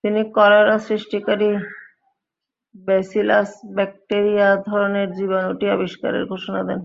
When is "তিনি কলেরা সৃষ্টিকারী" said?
0.04-1.50